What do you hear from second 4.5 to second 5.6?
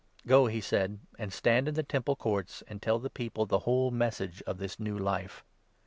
this new Life."